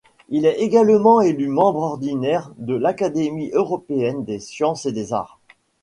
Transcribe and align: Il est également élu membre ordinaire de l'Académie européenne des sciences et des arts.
Il 0.29 0.47
est 0.47 0.55
également 0.59 1.21
élu 1.21 1.47
membre 1.47 1.81
ordinaire 1.83 2.51
de 2.57 2.73
l'Académie 2.73 3.51
européenne 3.53 4.23
des 4.25 4.39
sciences 4.39 4.87
et 4.87 4.91
des 4.91 5.13
arts. 5.13 5.39